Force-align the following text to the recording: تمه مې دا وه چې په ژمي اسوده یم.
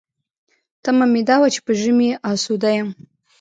تمه 0.83 1.05
مې 1.11 1.21
دا 1.29 1.35
وه 1.39 1.47
چې 1.53 1.59
په 1.65 1.71
ژمي 1.81 2.09
اسوده 2.31 2.71
یم. 2.77 2.89